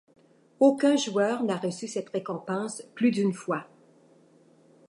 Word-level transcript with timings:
Aucun 0.59 0.95
joueur 0.97 1.43
n'a 1.43 1.57
reçu 1.57 1.87
cette 1.87 2.09
récompense 2.09 2.81
plus 2.95 3.11
d'une 3.11 3.33
fois. 3.35 3.67